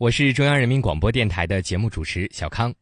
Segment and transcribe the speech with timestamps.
[0.00, 2.72] 我是中央人民广播电台的节目主持小康，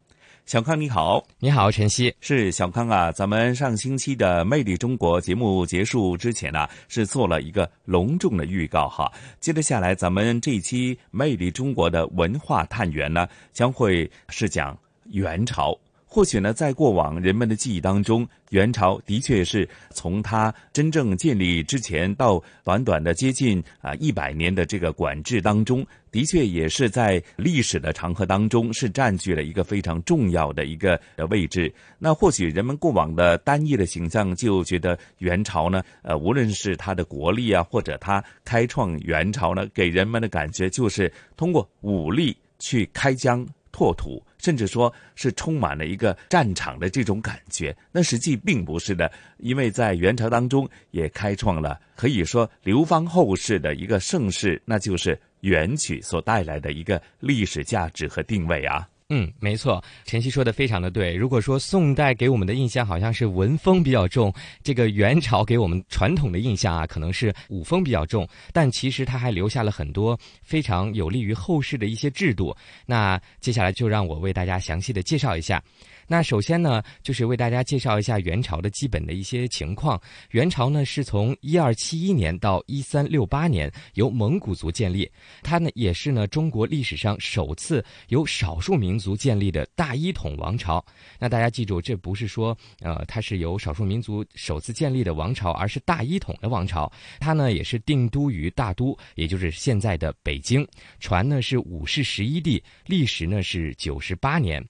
[0.47, 3.11] 小康你好，你好晨曦，是小康啊。
[3.11, 9.13] 咱们上星期的《魅力中国》节目结束之前呢，是做了一个隆重的预告哈。
[9.41, 15.77] 接着下来，咱们这一期《魅力中国》的文化探源呢，将会是讲元朝。
[16.11, 31.71] 或许呢，在过往人们的记忆当中，元朝的确是从它真正建立之前到短短的接近啊一百年的这个管制当中，的确也是在历史的长河当中是占据了一个非常重要的一个的位置。
[31.99, 43.47] 那或许人们过往的单一的形象就觉得元朝呢，呃，无论是它的国力啊，或者它开创元朝呢，给人们的感觉就是通过武力去开疆。
[43.71, 58.89] 拓土，甚至说是充满了一个战场的这种感觉，那实际并不是的，因为在元朝当中也开创了可以说流芳后世的一个盛世，那就是元曲所带来的一个历史价值和定位啊。
[59.11, 61.15] 嗯，没错，晨曦说的非常的对。
[61.15, 64.31] 如果说宋代给我们的印象好像是文风比较重，
[64.63, 68.29] 这个元朝给我们传统的印象啊，可能是武风比较重。
[68.53, 72.55] 但其实它还留下了很多非常有利于后世的一些制度。
[72.85, 75.63] 那接下来就让我为大家详细的介绍一下。
[76.11, 80.01] 那首先呢，就是为大家介绍一下元朝的基本的一些情况。
[80.31, 85.09] 元朝呢是从一二七一年到一三六八年由蒙古族建立，
[85.43, 90.83] 它呢也是呢中国历史上首次由少数民族建立的大一统王朝。
[91.19, 96.91] 那大家记住，这不是说呃它是由少数民族首次建立的王朝，而是大一统的王朝。
[97.21, 100.67] 它呢也是定都于大都，也就是现在的北京。
[101.01, 104.67] 传呢是五世十一帝，历时呢是九十八年。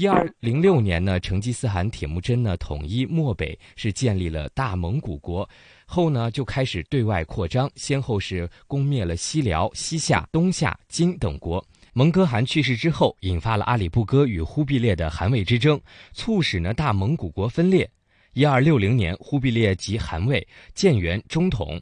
[0.00, 5.46] 一二零六年呢，成吉思汗铁木真呢统一漠北，是建立了大蒙古国，
[5.84, 11.62] 后呢就开始对外扩张，先后是攻灭了西辽、西夏、东夏、金等国。
[11.92, 15.78] 蒙哥汗去世之后，引发了阿里不哥与忽必烈的汗位之争，
[16.14, 17.86] 促使呢大蒙古国分裂。
[18.32, 21.78] 一二六零年，忽必烈即汗位，建元中统。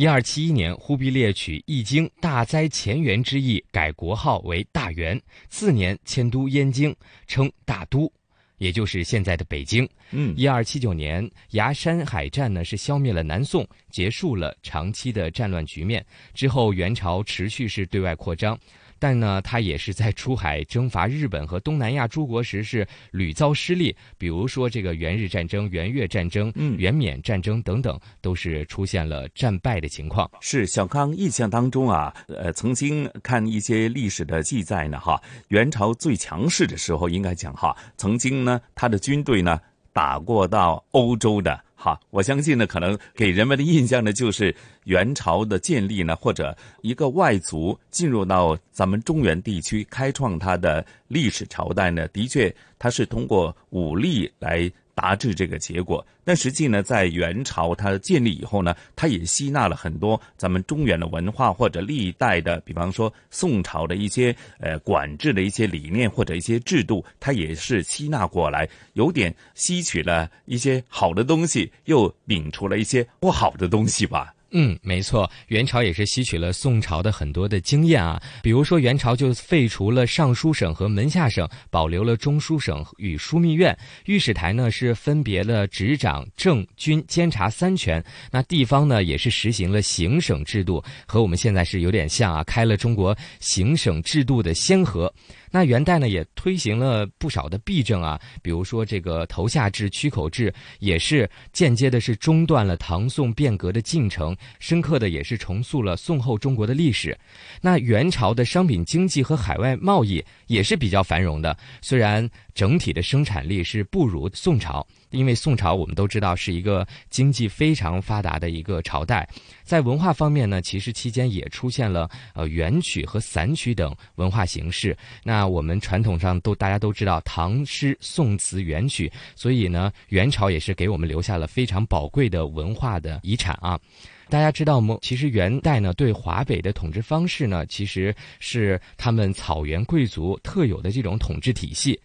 [0.00, 5.20] 一二七一年，忽必烈取《易经》大灾乾元之意，改国号为大元。
[5.50, 6.96] 次年迁都燕京，
[7.26, 8.10] 称大都，
[8.56, 9.86] 也就是现在的北京。
[10.12, 16.02] 嗯，一二七九年，崖山海战呢是消灭了南宋，结束了长期的战乱局面。
[16.32, 18.58] 之后，元朝持续是对外扩张。
[19.00, 30.30] 但呢，他也是在出海征伐日本和东南亚诸国时是屡遭失利，比如说这个元日战争、元越战争、嗯，元缅战争等等，都是出现了战败的情况。
[30.42, 39.58] 是小康印象当中啊，呃，曾经看一些历史的记载呢，哈，元朝最强势的时候，应该讲哈，曾经呢，他的军队呢
[39.94, 41.58] 打过到欧洲的。
[41.82, 44.54] 好，我相信呢，可能给人们的印象呢，就是
[44.84, 54.70] 元朝的建立呢，或者一个外族进入到咱们中原地区开创它的历史朝代呢，的确，它是通过武力来。
[55.00, 74.34] 达至这个结果，但实际呢，在元朝它建立以后呢，它也吸纳了很多咱们中原的文化或者历代的，比方说宋朝的一些呃管制的一些理念或者一些制度，它也是吸纳过来，有点吸取了一些好的东西，又摒除了一些不好的东西吧。
[74.52, 78.20] 嗯，没错，元朝也是吸取了宋朝的很多的经验啊。
[78.42, 83.76] 比如说，元朝就废除了尚书省和门下省，保留了中书省与枢密院。
[84.06, 88.04] 御史台呢是分别了执掌政、军、监察三权。
[88.30, 95.12] 那地方呢也是实行了行省制度，和我们现在是有点像啊，开了中国行省制度的先河。
[95.50, 107.18] 那元代呢，也推行了不少的弊政啊，比如说这个头下制、曲口制，也是间接的是中断了唐宋变革的进程，深刻的也是重塑了宋后中国的历史。
[107.60, 112.28] 那元朝的商品经济和海外贸易也是比较繁荣的，虽然
[112.60, 114.86] 整体的生产力是不如宋朝。
[115.12, 119.26] 因为宋朝我们都知道是一个经济非常发达的一个朝代，
[119.64, 124.94] 在文化方面呢，其实期间也出现了呃元曲和散曲等文化形式。
[125.24, 133.80] 那我们传统上都大家都知道唐诗、宋词、元曲，所以呢，元朝也是给我们留下了非常宝贵的文化的遗产啊。
[134.28, 134.98] 大家知道吗？
[135.00, 141.98] 其实元代呢对华北的统治方式呢，其实是他们草原贵族特有的这种统治体系。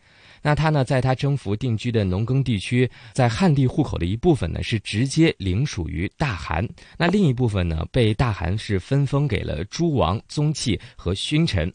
[0.45, 6.63] 那他呢，在他征服定居的农耕地区，在汉地户口的一部分呢，是直接领属于大汗；
[6.99, 11.71] 那另一部分呢，被大汗是分封给了诸王、宗戚和勋臣。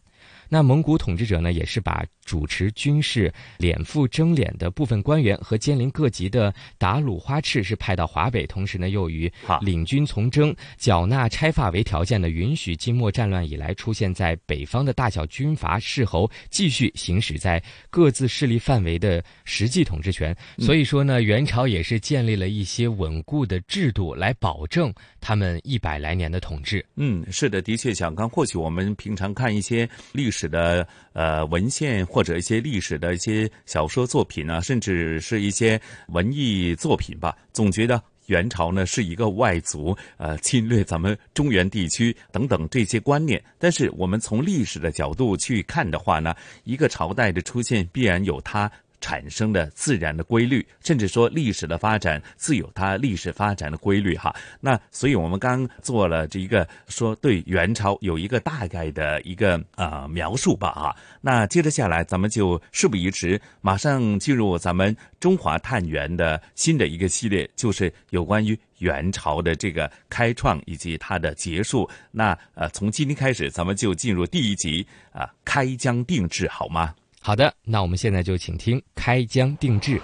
[0.49, 2.05] 那蒙古统治者呢，也是把。
[2.23, 9.33] 主持军事敛赋征敛的部分官员和监临各级的达鲁花赤是派到华北，同时呢，又与
[9.63, 20.37] 领军从征、缴纳差发为条件的，允许金末战乱以来出现在北方的大小军阀士侯继续行使在各自势力范围的实际统治权。
[20.59, 26.85] 所以说呢，元朝也是建立了一些稳固的制度来保证他们一百来年的统治。
[26.97, 43.43] 嗯，是的，的确，小刚，或许我们平常看一些历史的呃文献或者一些历史的一些小说作品呢，甚至是一些文艺作品吧，总觉得元朝呢是一个外族，呃，侵略咱们中原地区等等这些观念。
[43.59, 46.35] 但是我们从历史的角度去看的话呢，
[46.65, 48.71] 一个朝代的出现必然有它。
[49.01, 54.35] 产生的自然的规律，甚至说历史的发展自有它历史发展的规律哈。
[54.61, 60.97] 那所以我们刚做了这一个说对元朝有一个大概的一个呃描述吧哈。
[61.21, 71.89] 那接着下来咱们就事不宜迟，马上进入咱们中华探源的新的一个系列，就是有关于元朝的这个开创以及它的结束。
[72.11, 76.95] 那呃从今天开始，咱们就进入第一集啊，开疆定制好吗？
[77.23, 79.97] 好的，那我们现在就请听《开疆定制》。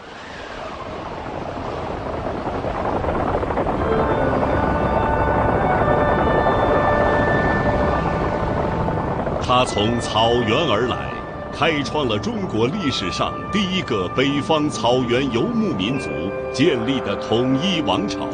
[9.42, 11.10] 他从草原而来，
[11.52, 16.10] 开创了中国历史上第一个北方草原游牧民族
[16.52, 18.28] 建立的统一王朝。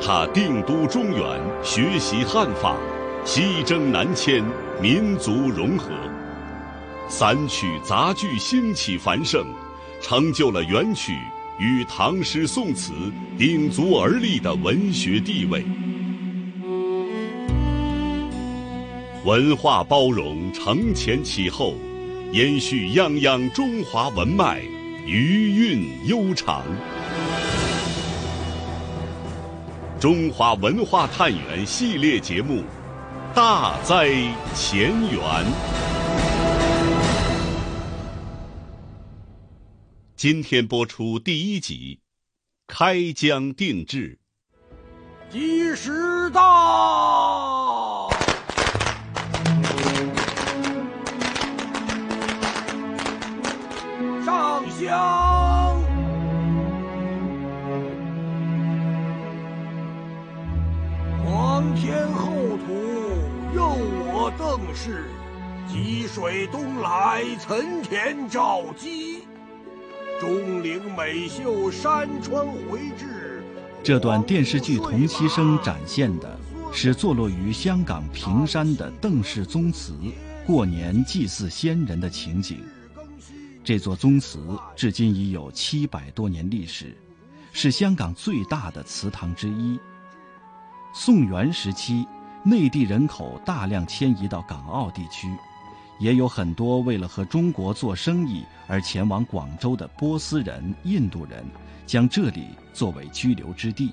[0.00, 1.22] 他定都中原，
[1.62, 2.74] 学习汉法，
[3.24, 4.42] 西征南迁，
[4.80, 5.90] 民族融合。
[7.08, 9.46] 散曲杂剧兴起繁盛，
[10.02, 11.16] 成就了元曲
[11.58, 12.92] 与唐诗宋词
[13.38, 15.64] 鼎足而立的文学地位。
[19.24, 21.74] 文化包容，承前启后，
[22.32, 24.60] 延续泱泱中华文脉，
[25.06, 26.62] 余韵悠长。
[29.98, 32.62] 中华文化探源系列节目，
[33.34, 34.08] 大哉
[34.54, 35.95] 前缘。
[40.16, 42.00] 今天播出第一集，
[42.74, 44.18] 《开疆定制》。
[45.30, 48.08] 吉时到，
[54.24, 55.82] 上香。
[61.26, 62.32] 皇天厚
[62.64, 62.72] 土，
[63.54, 63.68] 佑
[64.14, 65.10] 我邓氏。
[65.68, 69.25] 吉水东来，岑田照基。
[70.18, 73.42] 钟灵美秀，山川回志。
[73.82, 76.38] 这段电视剧同期声展现的
[76.72, 79.94] 是坐落于香港坪山的邓氏宗祠
[80.46, 82.64] 过年祭祀先人的情景。
[83.62, 84.38] 这座宗祠
[84.74, 86.96] 至今已有七百多年历史，
[87.52, 89.78] 是香港最大的祠堂之一。
[90.94, 92.06] 宋元时期，
[92.42, 95.28] 内地人口大量迁移到港澳地区。
[95.98, 101.44] 也有很多为了和中国做生意而前往广州的波斯人、印度人，
[101.86, 103.92] 将这里作为居留之地。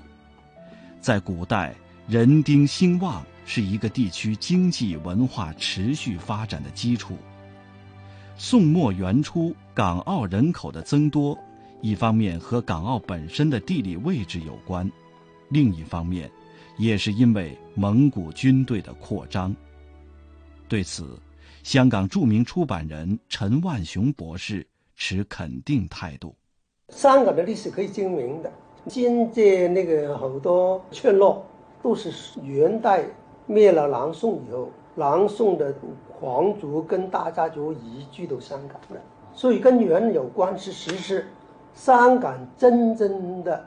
[1.00, 1.74] 在古代，
[2.06, 7.16] 人丁兴旺是一个地区经济文化持续发展的基础。
[8.36, 11.38] 宋末元初，港澳人口的增多，
[11.80, 14.90] 一方面和港澳本身的地理位置有关，
[15.50, 16.30] 另一方面，
[16.76, 19.54] 也是因为蒙古军队的扩张。
[20.66, 21.18] 对此，
[21.64, 26.34] 香港著名出版人陈万雄博士持肯定态度。
[26.90, 28.52] 香港的历史可以证明的，
[28.86, 31.42] 现在那个好多村落
[31.82, 33.06] 都是元代
[33.46, 35.74] 灭了南宋以后南宋的
[36.20, 39.00] 皇族跟大家族移居到香港的，
[39.32, 41.26] 所以跟元有关是实施
[41.72, 43.66] 香港真正的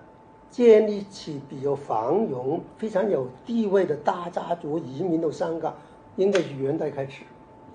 [0.52, 5.76] 建立起比较繁荣、非常有地位的大家族移民到香港，
[6.16, 7.24] 应该是元代开始，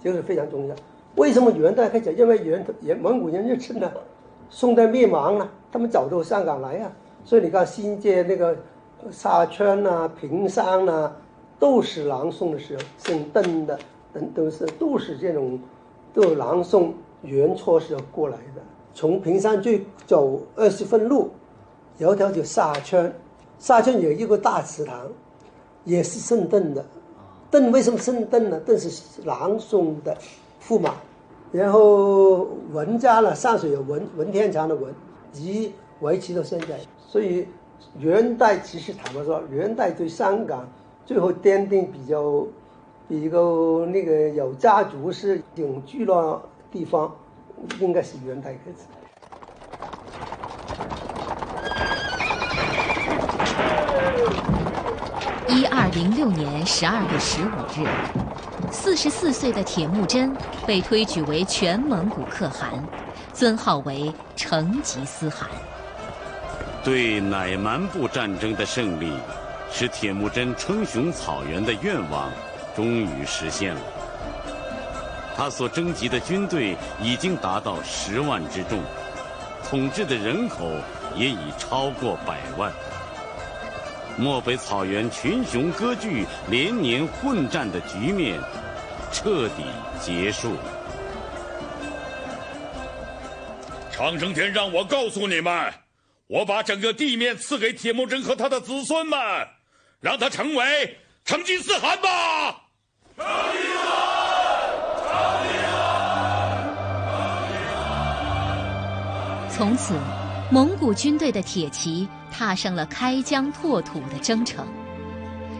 [0.02, 0.74] 这个非常重要。
[1.16, 2.12] 为什么元代开始？
[2.14, 3.92] 因为元元蒙古人入侵了，
[4.50, 6.92] 宋代灭亡了，他们走到香港来啊，
[7.24, 8.56] 所以你看新界那个
[9.10, 11.12] 沙川呐、平山呐。
[11.58, 13.78] 都是南宋的时候，姓邓的
[14.12, 15.60] 等都是都是这种，
[16.12, 16.92] 都南宋
[17.22, 18.60] 元初时候过来的。
[18.92, 21.30] 从平山去走二十分路，
[21.98, 23.14] 有一条叫沙圈，
[23.60, 25.08] 沙圈有一个大祠堂，
[25.84, 26.84] 也是姓邓的。
[27.52, 28.58] 邓为什么姓邓呢？
[28.60, 30.16] 邓是南宋的
[30.66, 30.94] 驸马，
[31.52, 34.92] 然后文家呢，上水有文文天祥的文，
[35.34, 36.80] 一直维持到现在。
[37.06, 37.46] 所以
[37.98, 40.66] 元代其实坦白说，元代对香港。
[41.04, 42.46] 最后奠定比较，
[43.08, 46.40] 比较那个有家族式永居了
[46.70, 47.12] 地方，
[47.80, 49.01] 应该是元代开始。
[55.92, 57.46] 零六年十二月十五
[57.76, 57.86] 日，
[58.70, 60.34] 四十四岁的铁木真
[60.66, 62.82] 被推举为全蒙古可汗，
[63.34, 65.46] 尊号为成吉思汗。
[66.82, 69.12] 对乃蛮部战争的胜利。
[69.70, 72.30] 使铁木真称雄草原的愿望
[72.76, 73.80] 终于实现了。
[75.34, 78.80] 他所征集的军队已经达到十万之众，
[79.68, 80.70] 统治的人口
[81.16, 82.70] 也已超过百万。
[84.18, 88.40] 漠北草原群雄割据、连年混战的局面
[89.12, 89.64] 彻底
[90.00, 90.56] 结束。
[93.90, 95.72] 长生天让我告诉你们，
[96.26, 99.18] 我把整个地面赐给铁木真和他的子孙们。
[100.00, 102.08] 让他成为成吉思汗吧！
[103.16, 104.26] 成吉思汗，
[105.06, 106.58] 成吉思汗，
[107.06, 109.48] 成吉思汗。
[109.48, 109.94] 从此，
[110.50, 114.66] 蒙古军队的铁骑踏上了开疆拓土的征程。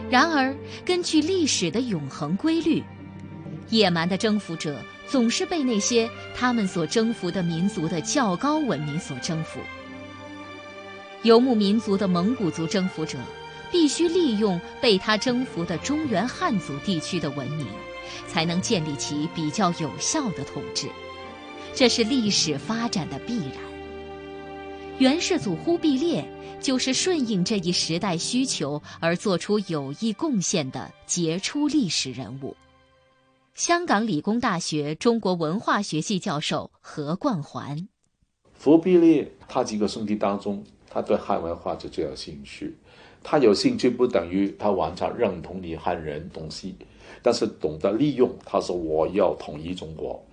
[0.09, 0.53] 然而，
[0.83, 2.83] 根据历史的永恒规律，
[3.69, 9.59] 野蛮的征服者总是被那些他们所征服的民族的较高文明所征服。
[11.21, 13.17] 游牧民族的蒙古族征服者。
[13.71, 17.65] 必须利用被他征服的中原汉族地区的文明，
[18.27, 20.87] 才能建立起比较有效的统治，
[21.73, 23.72] 这是历史发展的必然。
[24.99, 26.23] 元世祖忽必烈
[26.61, 32.55] 就是顺应这一时代需求而做出有益贡献的杰出历史人物。
[33.55, 37.87] 香港理工大学中国文化学系教授何冠环：
[38.63, 42.77] 忽必烈他几个兄弟当中，他对汉文化就最有兴趣。
[43.23, 46.75] 他有兴趣不等于他完全认同你汉人东西，
[47.23, 48.31] 但是懂得利用。
[48.45, 50.23] 他说我要统一中国，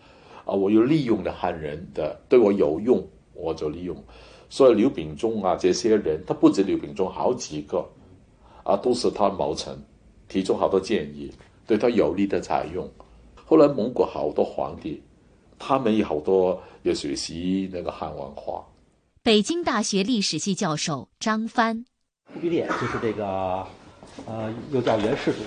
[0.45, 3.03] 啊，我要利用的汉人的对我有用，
[3.33, 3.97] 我就利用。
[4.51, 7.89] 所以刘秉忠啊这些人，他不止刘秉忠，好几个，
[8.65, 9.75] 啊，都是他谋臣，
[10.29, 11.33] 提出好多建议，
[11.67, 12.87] 对他有利的采用。
[13.47, 15.01] 后来蒙古好多皇帝，
[15.59, 18.65] 他们有好多也学习那个汉文化。
[19.23, 21.85] 北京大学历史系教授张帆。
[22.33, 23.67] 忽必烈就是这个，
[24.27, 25.39] 呃，又叫元世祖。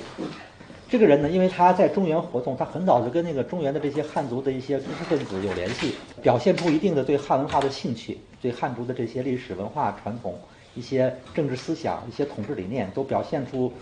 [0.89, 10.37] 这个人呢，因为他在中原活动，他很早就跟那个中原的这些汉族的一些知识分子有联系，表现出一定的对汉文化的兴趣，对汉族的这些历史文化传统、
[10.75, 13.73] 一些政治思想、一些统治理念，都表现出，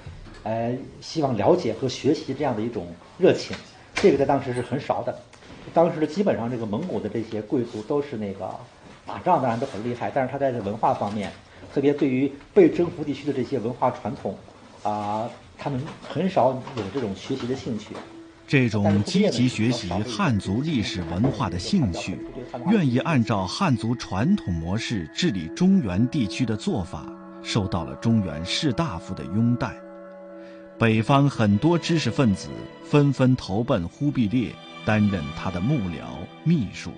[0.43, 3.55] 呃，希望了解和学习这样的一种热情。
[3.95, 5.13] 这个在当时是很少的。
[5.73, 8.49] 当时的基本上这个蒙古的这些贵族都是那个
[9.05, 11.31] 打仗当然都很厉害，但是他在这文化方面。
[11.73, 14.35] 特别对于被征服地区的这些文化传统，
[14.83, 15.29] 啊，
[15.63, 17.89] 他们很少有这种学习的兴趣。
[18.47, 22.17] 这种积极学习汉族历史文化的兴趣，
[22.71, 27.05] 愿意按照汉族传统模式治理中原地区的做法，
[27.43, 29.71] 受到了中原士大夫的拥戴。
[30.79, 32.49] 北方很多知识分子
[32.83, 34.51] 纷纷投奔忽必烈，
[34.83, 36.91] 担任他的幕僚、秘书。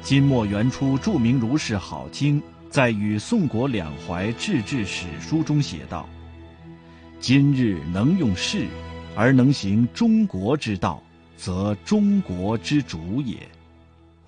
[0.00, 2.40] 金末元初，著名儒士郝经。
[2.70, 6.08] 在与宋国两淮志志史书中写道
[7.22, 8.66] ：“今日能用士，
[9.14, 11.00] 而能行中国之道，
[11.36, 13.36] 则中国之主也。”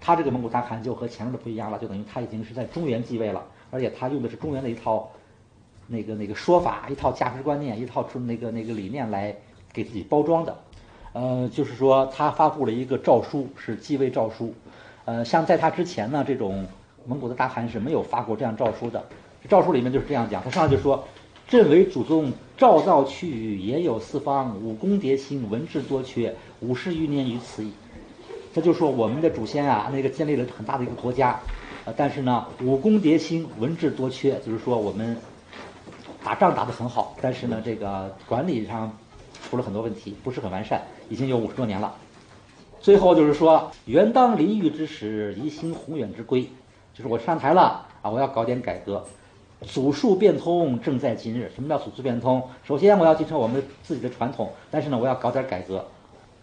[0.01, 5.11] 他这个蒙古大汗就和前面的不一样了，就等于他已经是在中原继位了，而且他用的是中原的一套
[5.89, 9.35] 那个那个说法、一套价值观念、一套那个那个理念来
[9.73, 10.57] 给自己包装的。
[11.15, 14.55] 呃，就是说他发布了一个诏书，是继位诏书。
[15.05, 16.65] 呃，像在他之前呢，这种。
[17.07, 19.05] 蒙古的大汗是没有发过这样诏书的，
[19.47, 21.07] 诏书里面就是这样讲，他上来就说
[21.47, 27.73] ：“朕为祖宗赵造区域，也有四方，武功迭兴，文治多缺，五十余年于此矣。
[28.55, 31.41] 这就说我们的祖先啊，那个建立了很大的一个国家，
[31.85, 35.17] 呃，但是呢，武功迭兴，文治多缺，就是说我们
[36.23, 38.97] 打仗打得很好，但是呢，这个管理上
[39.43, 41.93] 出了很多问题，不是很完善，已经有五十多年了。
[42.81, 46.49] 最后就是说，元当临御之时，宜兴宏远之规，
[46.93, 49.05] 就是我上台了啊，我要搞点改革。
[49.67, 51.51] 祖述变通，正在今日。
[51.55, 52.43] 什么叫祖述变通？
[52.63, 55.85] 首先我要继承我们自己的传统，但是呢，我要搞点改革，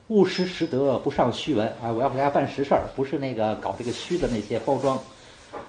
[0.08, 1.92] 务实实德，不上虚文啊！
[1.92, 5.00] 我要给大家办实事儿，不是那个搞这个虚的那些包装。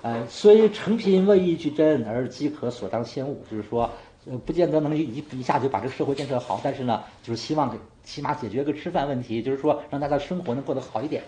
[0.02, 3.90] 呃，虽成品未易具真，而饥渴所当先务，就是说，
[4.26, 11.22] 呃，不见得能一一下就把这个社会建设好，但是呢，就是希望起码解决个吃饭问题，就是说让大家生活能过得好一点。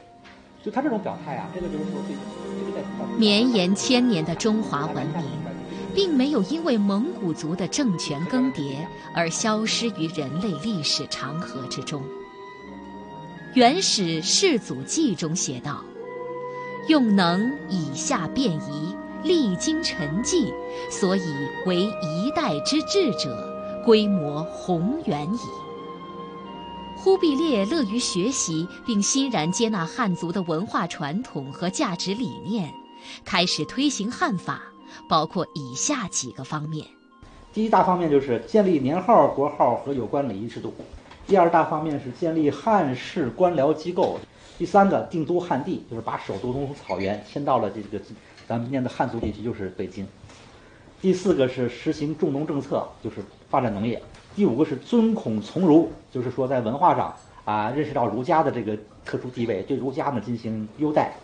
[0.63, 2.85] 就他这种表态啊，这个就是说，这个在
[3.19, 5.25] 绵延千年的中华文明，
[5.95, 12.03] 并没有因为蒙古族的政权更迭而消失于人类历史长河之中。
[13.55, 15.85] 《元始世祖记》中写道
[16.89, 20.53] ：“用能以下便宜，历经沉寂，
[20.91, 21.23] 所以
[21.65, 23.49] 为一代之治者，
[23.85, 25.39] 规模宏远矣。”
[26.99, 32.73] 忽必烈乐于学习，并欣然接纳汉族的文化传统和价值理念，
[33.25, 34.63] 开始推行汉法，
[35.09, 36.87] 包括以下几个方面：
[37.53, 40.71] 第一大方面就是建立年号、国号和有关礼仪制度；
[41.27, 44.19] 第二大方面是建立汉室官僚机构；
[44.59, 48.03] 第三个定都汉地，就是把首都从草原迁到了这个
[48.47, 50.05] 咱们今天的汉族地区，就是北京；
[51.01, 53.17] 第四个是实行重农政策，就是
[53.49, 54.03] 发展农业。
[54.35, 61.15] 第五个是尊孔从儒，就是说在文化上啊认识到儒家的这个特殊地位，对儒家呢进行优待。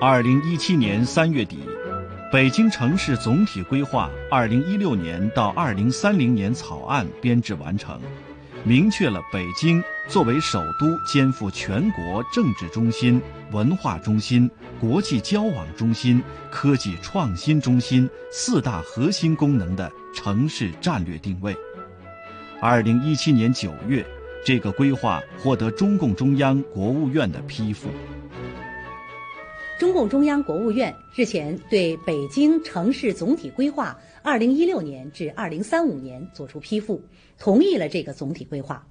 [0.00, 1.58] 二零一七年三月底，
[2.30, 8.00] 北京城市总体规划二零一六年到二零三零年草案编制完成，
[8.62, 14.48] 明确了北京作为首都肩负全国政治中心、文化中心、
[14.80, 21.56] 国际交往中心、科技创新中心四大核心功能的城市战略定位。
[22.60, 24.06] 二零一七年九月，
[24.46, 27.88] 这个规划获得中共中央、国务院的批复。
[29.78, 37.00] 中共中央、国务院日前对北京城市总体规划（二零一六年至二零三五年）作出批复，
[37.38, 38.84] 同意了这个总体规划。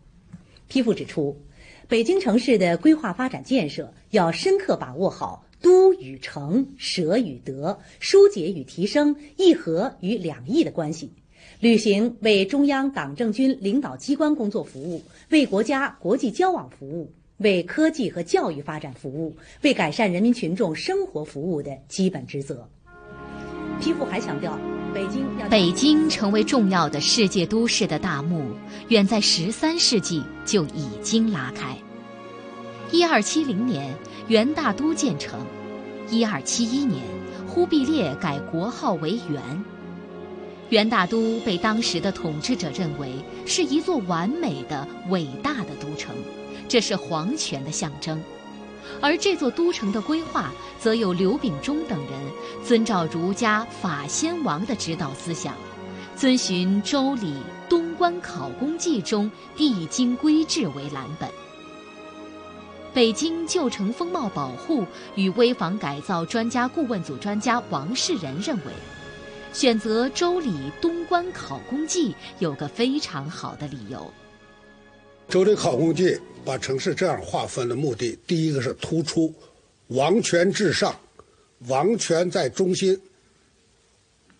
[0.69, 1.37] 批复指出，
[1.89, 11.11] 北京城市的规划发展建设要深刻把握好都与城、舍与得、疏解与提升、一和与两翼的关系，
[11.59, 17.11] 履行为中央党政军领导机关工作服务、为国家国际交往服务。
[17.37, 22.67] 为科技和教育发展服务，为改善人民群众生活服务的基本职责。
[23.79, 24.57] 批复还强调，
[24.91, 28.49] 北京要北京成为重要的世界都市的大幕，
[28.87, 31.77] 远在十三世纪就已经拉开。
[32.91, 33.93] 一二七零年，
[34.27, 35.39] 元大都建成；
[36.09, 37.03] 一二七一年，
[37.47, 39.63] 忽必烈改国号为元。
[40.69, 43.11] 元大都被当时的统治者认为
[43.45, 46.15] 是一座完美的、伟大的都城。
[46.67, 48.21] 这是皇权的象征，
[49.01, 52.19] 而这座都城的规划，则有刘秉忠等人
[52.63, 55.55] 遵照儒家法先王的指导思想，
[56.15, 57.33] 遵循《周礼·
[57.69, 61.29] 东关考工记》中地经规制为蓝本。
[62.93, 64.83] 北京旧城风貌保护
[65.15, 68.73] 与危房改造专家顾问组专家王世仁认为，
[69.53, 70.49] 选择《周礼·
[70.81, 73.99] 东关考工记》有个非常好的理由。
[75.29, 76.05] 《周礼考工记》
[76.45, 79.33] 把城市这样划分的目的，第一个是突出
[79.87, 80.97] 王权至上，
[81.67, 82.97] 王权在中心，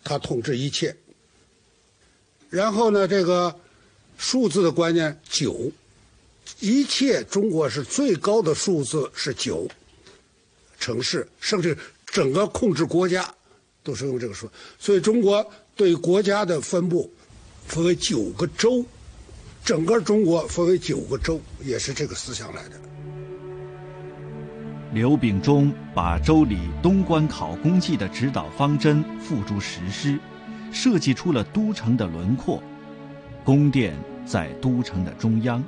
[0.02, 0.95] 他统治一切。
[2.50, 3.54] 然后呢，这个
[4.17, 5.69] 数字的观念九，
[6.62, 9.67] 一切中国是最高的数字是九，
[10.80, 13.36] 城市甚至整个控制国家
[13.84, 15.45] 都是用这个数，所以中国
[15.76, 17.12] 对国家的分布
[17.67, 18.86] 分为九个州。
[19.68, 22.80] 整个中国分为九个州，也是这个思想来的。
[24.94, 30.18] 刘秉忠把《周礼·东关考功记》的指导方针付诸实施，
[30.72, 32.64] 设计出了都城的轮廓。
[33.44, 33.94] 宫殿
[34.26, 35.62] 在都城的中央，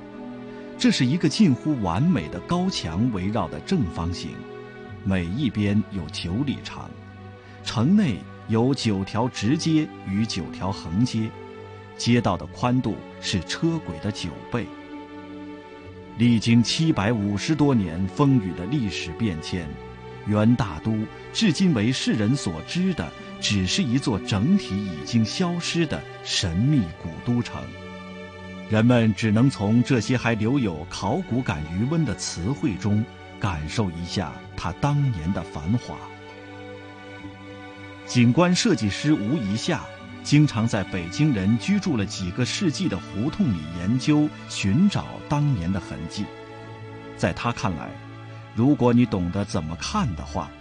[0.78, 4.30] 这是一个近乎完美的高墙围绕的正方形，
[5.04, 6.90] 每一边有九里长。
[7.66, 8.16] 城内
[8.48, 11.30] 有九条直街与九条横街。
[12.00, 14.66] 街道的宽度是车轨的九倍。
[16.18, 19.68] 历经七百五十多年风雨的历史变迁，
[20.26, 20.98] 元大都
[21.32, 27.62] 至今为世人所知的，只是一座整体已经消失的神秘古都城。
[28.70, 33.04] 人们只能从这些还留有考古感余温的词汇中，
[33.40, 35.96] 感受一下它当年的繁华。
[38.06, 39.82] 景观设计师吴一夏，
[40.30, 46.24] 经常在北京人居住了几个世纪的胡同里研究、寻找当年的痕迹。
[47.18, 47.89] 在他看来，
[48.54, 50.52] 如果你懂得怎么看的话，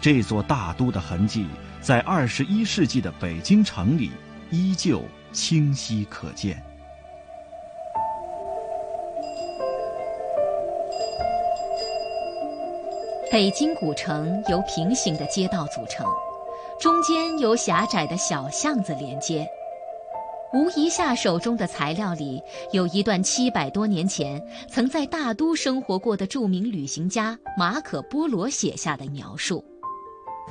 [0.00, 1.46] 这座大都的痕迹
[1.80, 4.10] 在二十一世纪的北京城里
[4.50, 6.60] 依旧清晰可见。
[13.30, 16.04] 北京古城由平行的街道组成，
[16.82, 19.46] 中间由狭窄的小巷子连接。
[20.52, 22.42] 吴一夏手中的材料里
[22.72, 29.64] 有一段七百多年前曾在大都生活过的著名旅行家马可·波罗写下的描述。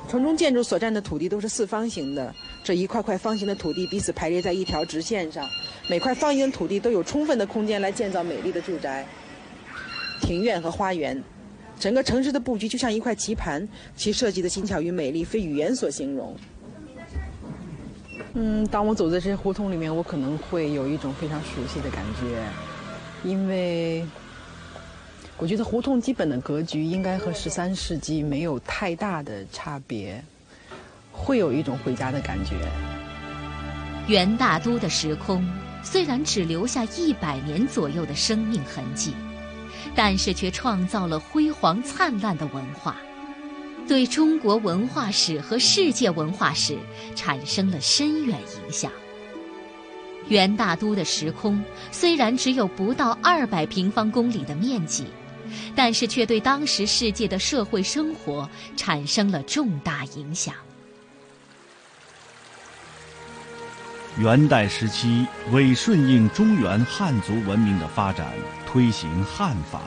[0.08, 5.46] 城中建筑所占的土地都是四方形的，这一块块方形的土地彼此排列在一条直线上，
[5.86, 9.06] 每块方形土地都有充分的空间来建造美丽的住宅、
[10.22, 11.22] 庭院和花园。
[11.78, 16.36] 整个城市的布局就像一块棋盘，其设计的精巧与美丽非语言所形容。
[18.34, 24.06] 嗯，当我走在这些胡同里面，我可能会有一种非常熟悉的感觉，因为
[25.36, 30.22] 我觉得胡同基本的格局应该和十三世纪没有太大的差别，
[31.10, 32.54] 会有一种回家的感觉。
[34.06, 35.46] 元大都的时空
[35.82, 39.12] 虽然只留下一百年左右的生命痕迹。
[39.94, 42.96] 但是却创造了辉煌灿烂的文化，
[43.86, 46.78] 对中国文化史和世界文化史
[47.14, 48.90] 产生了深远影响。
[50.28, 55.06] 元大都的时空虽然只有不到二百平方公里的面积，
[55.74, 60.54] 但是却对当时世界的社会生活产生了重大影响。
[64.18, 68.32] 元代时期，为顺应中原汉族文明的发展。
[68.72, 69.82] 推行汉法，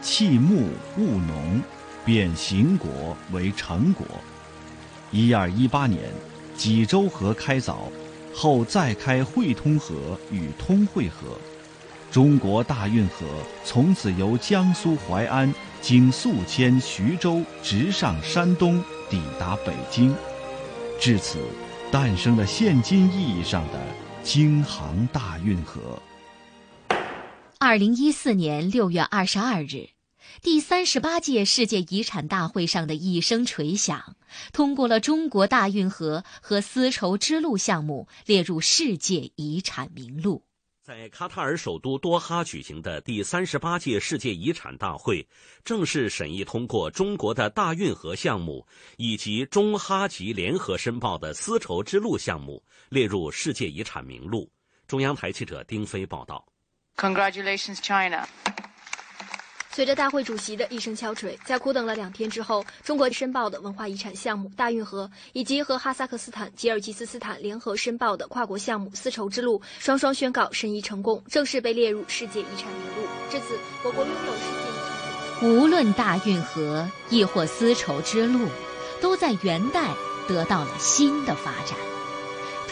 [0.00, 1.60] 弃牧务农，
[2.02, 4.06] 变邢国为成国。
[5.10, 6.10] 一二一八年，
[6.56, 7.74] 济州河开凿，
[8.34, 11.38] 后再开会通河与通惠河，
[12.10, 13.26] 中国大运河
[13.66, 20.14] 从此由江苏淮安经宿迁徐州，直上山东，抵达北京。
[20.98, 21.38] 至此，
[21.90, 23.78] 诞生了现今意义上的
[24.22, 26.00] 京杭大运河。
[27.64, 29.88] 二零一四年六月二十二日，
[30.42, 34.16] 第三十八届世界遗产大会上的一声锤响，
[34.52, 40.42] 通过了中国大运河和丝绸之路项目列入世界遗产名录。
[40.82, 45.24] 在卡塔尔首都多哈举行的第三十八届世界遗产大会，
[45.64, 54.50] 正式审议通过中国的大运河项目以及中哈吉联合申报的丝绸之路项目列入世界遗产名录。
[54.88, 56.44] 中央台记者丁飞报道。
[56.96, 58.26] Congratulations, China！
[59.74, 73.08] 随着大会主席的一声敲锤，在苦等了两天之后，中国申报的文化遗产项目大运河，以及和哈萨克斯坦、吉尔吉斯斯坦联合申报的跨国项目丝绸之路，双双宣告申遗成功，正式被列入世界遗产名录。
[73.30, 75.48] 至此，我国拥有世界遗产。
[75.48, 78.46] 无论大运河亦或丝绸之路，
[79.00, 79.88] 都在元代
[80.28, 81.91] 得到了新的发展。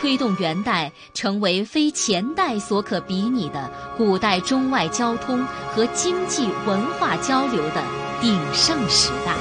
[0.01, 7.85] 推动元代成为非前代所可比拟的古代中外交通和经济文化交流的
[8.19, 9.37] 鼎盛时代。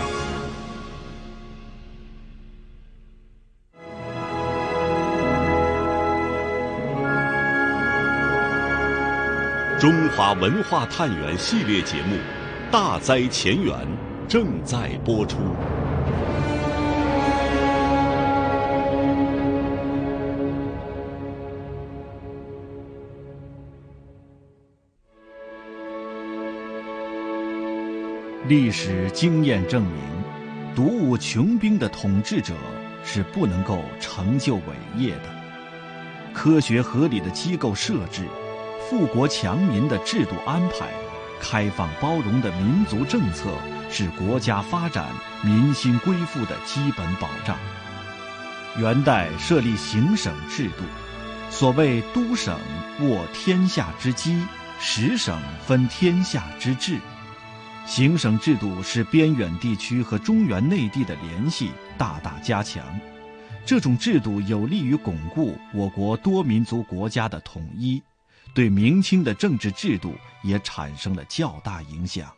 [9.80, 12.16] 中华文化探源系列节目
[12.70, 13.74] 《大灾前缘》
[14.28, 15.38] 正在播出。
[28.50, 30.02] 历史经验证明，
[30.76, 32.56] 独舞穷兵的统治者
[33.06, 34.62] 是不能够成就伟
[34.98, 35.30] 业的。
[36.34, 38.26] 科学合理的机构设置，
[38.90, 40.90] 富国强民的制度安排，
[41.40, 43.52] 开放包容的民族政策，
[43.88, 45.06] 是国家发展、
[45.44, 47.56] 民心归附的基本保障。
[48.80, 50.84] 元代设立行省制度，
[51.52, 52.58] 所谓都省
[53.02, 54.42] 握天下之机，
[54.80, 56.98] 十省分天下之治。
[57.90, 62.86] 行省制度使边远地区和中原内地的联系大大加强，
[63.66, 68.00] 这种制度有利于巩固我国多民族国家的统一，
[68.54, 72.32] 对明清的政治制度也产生了较大影响。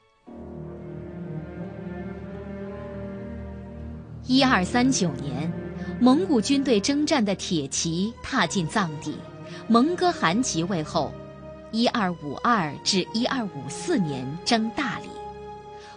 [4.26, 5.52] 一二三九年，
[6.00, 9.18] 蒙古军队征战的铁骑踏进藏地，
[9.68, 11.12] 蒙哥汗即位后，
[11.74, 15.10] 一二五二至一二五四年征大理，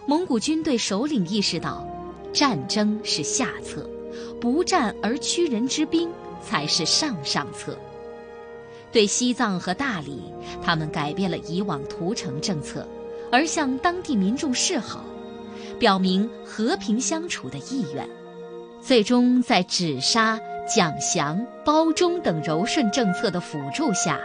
[0.07, 1.83] 蒙古军队首领意识到，
[2.31, 3.89] 战争是下策，
[4.39, 6.07] 不战而屈人之兵
[6.43, 7.75] 才是上上策。
[8.91, 10.21] 对西藏和大理，
[10.61, 12.87] 他们改变了以往屠城政策，
[13.31, 15.03] 而向当地民众示好，
[15.79, 18.07] 表明和平相处的意愿。
[18.79, 24.21] 最终，在止沙、讲降、包中等柔顺政策的辅助下，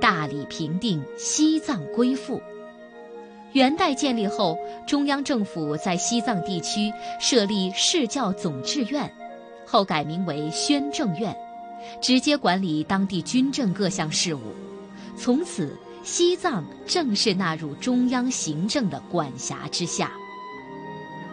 [0.00, 2.40] 大理平定，西藏归附。
[3.52, 9.10] 元代建立后，中央政府在西藏地区设立释教总制院，
[9.66, 11.34] 后改名为宣政院，
[12.00, 14.40] 直接管理当地军政各项事务。
[15.16, 20.12] 从此，西藏正式纳入中央行政的管辖之下。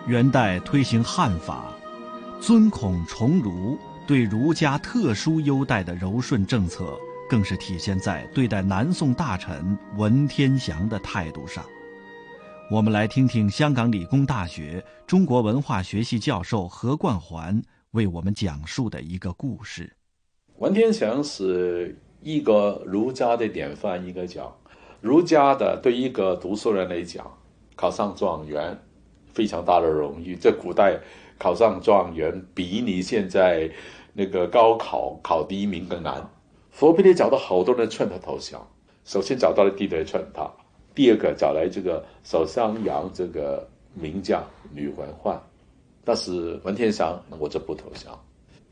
[0.08, 1.72] 元代推行汉法。
[2.42, 6.96] 尊孔崇儒，对儒家特殊优待的柔顺政策，
[7.28, 11.66] 更是体现在对待南宋大臣文天祥的态度上。
[12.72, 19.96] 我们来听听香港理工大学中国文化学系教授何冠环为我们讲述的一个故事。
[20.58, 24.52] 文天祥是一个儒家的典范，应该讲，
[25.00, 27.32] 儒家的对一个读书人来讲，
[27.76, 28.76] 考上状元，
[29.32, 31.00] 非常大的荣誉，在古代。
[31.38, 33.70] 考上状元比你现在
[34.14, 36.28] 那个高考考第一名更难。
[36.72, 38.66] 佛比烈找到好多人劝他投降，
[39.04, 40.50] 首先找到了弟弟劝他，
[40.96, 45.40] 第二个找来这个守襄阳这个名将吕文焕，
[46.04, 48.18] 但是文天祥我就不投降。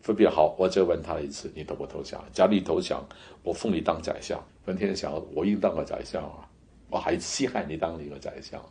[0.02, 2.24] 佛比烈好，我再问他一次，你投不投降？
[2.34, 3.06] 假如你投降，
[3.44, 4.42] 我封你当宰相。
[4.66, 6.50] 文天祥，我应当个宰相啊，
[6.90, 8.62] 我还稀罕你当一个宰相。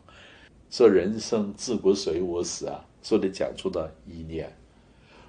[0.69, 2.83] 说人生自古谁无死啊。
[3.03, 4.51] 说你讲出的意念，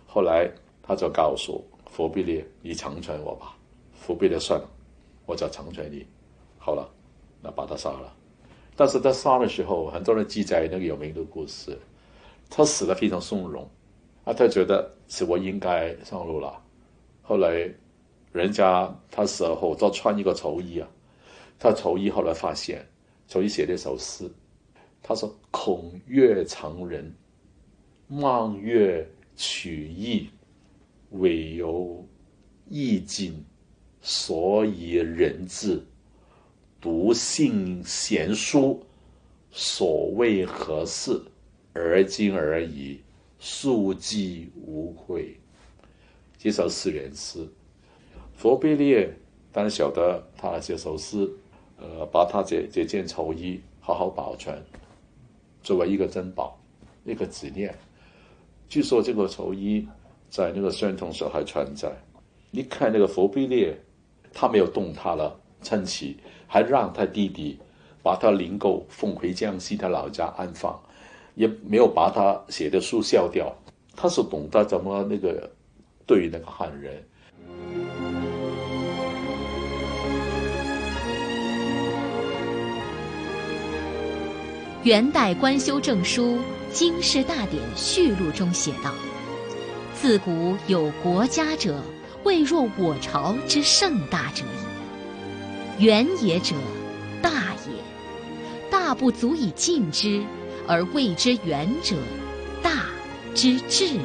[0.07, 0.49] 后来
[0.83, 3.57] 他就告诉佛比烈：“你成全我吧。”
[3.93, 4.69] 佛比烈算了，
[5.27, 6.07] 我就成全你。
[6.57, 6.89] 好了，
[7.45, 8.13] 那把他杀了。
[8.75, 11.79] 但是他杀的时候，很多人记载那个有名的故事，
[12.51, 13.71] 他死的非常从容，
[14.25, 16.61] 啊，他觉得是我应该上路了。
[17.23, 17.71] 后来，
[18.33, 20.89] 人家他死后都穿一个绸衣啊，
[21.59, 22.85] 他绸衣后来发现，
[23.29, 24.29] 绸衣写了一首诗，
[25.03, 27.15] 他说：“孔月常人。”
[28.21, 30.29] 望月取义，
[31.11, 32.05] 唯有
[32.69, 33.43] 意境，
[34.03, 35.83] 所以人至。
[36.85, 38.79] 独信贤书，
[39.51, 41.19] 所谓何事？
[41.73, 43.01] 而今而已，
[43.39, 45.35] 庶几无悔。
[46.37, 47.49] 这首四元诗，
[48.37, 49.11] 佛贝列
[49.51, 51.27] 当然晓得他这首诗，
[51.79, 54.63] 呃，把他这这件绸衣好好保存，
[55.63, 56.61] 作为一个珍宝，
[57.07, 57.75] 一个纪念。
[58.69, 59.89] 据说这个绸衣
[60.29, 61.91] 在那个宣统时候还存在。
[62.51, 63.75] 你看那个佛贝烈，
[64.35, 67.59] 他没有动他了称旗，还让他弟弟
[68.03, 70.79] 把他灵柩奉回江西他老家安放，
[71.35, 73.53] 也没有把他写的书笑掉。
[73.97, 75.51] 他是懂得怎么那个
[76.07, 77.03] 对那个汉人。
[84.83, 86.39] 元代官修正书。
[86.77, 88.93] 《经世大典序录》中写道
[89.95, 91.81] ：“自古有国家者，
[92.25, 94.64] 未若我朝之盛大者矣。
[95.79, 96.55] 远也者，
[97.21, 97.31] 大
[97.67, 97.73] 也；
[98.71, 100.23] 大不足以尽之，
[100.69, 101.97] 而谓之远者，
[102.63, 102.85] 大
[103.35, 104.01] 之至也。”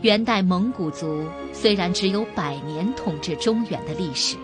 [0.00, 4.36] 元代蒙古族虽然只有百年统治中原的历史，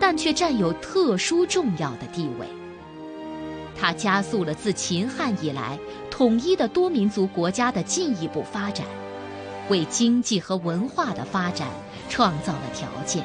[0.00, 2.46] 但却占有特殊重要的地位。
[3.80, 5.78] 它加速了自秦汉以来
[6.10, 8.86] 统一的多民族国家的进一步发展，
[9.68, 11.68] 为经济和文化的发展
[12.08, 13.24] 创造了条件，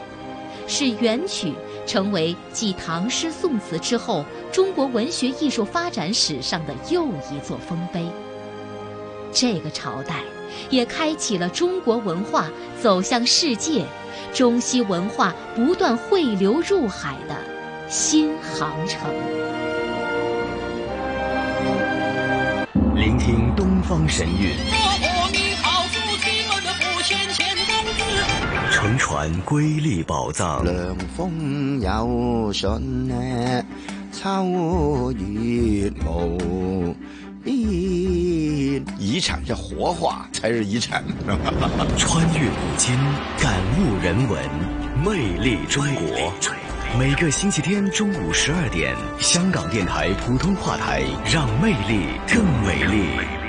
[0.67, 1.53] 使元曲
[1.85, 8.05] 成为继唐诗宋词之后中国文学艺术发展史上的又一座丰碑。
[9.31, 10.21] 这个朝代
[10.69, 12.47] 也开启了中国文化
[12.81, 13.85] 走向世界、
[14.33, 17.35] 中西文化不断汇流入海的
[17.89, 19.09] 新航程。
[22.95, 24.51] 聆听东方神韵，
[28.83, 30.61] 乘船瑰丽宝藏。
[30.65, 33.63] 凉风有信呢，
[34.11, 36.93] 秋月无
[37.41, 37.55] 边。
[38.99, 41.01] 遗产要活化才是遗产。
[41.97, 42.93] 穿越古今，
[43.39, 44.37] 感悟人文，
[45.01, 46.33] 魅力中国。
[46.99, 53.42] 每个星期天中午十二点，香港电台普通话台，让魅力更美丽。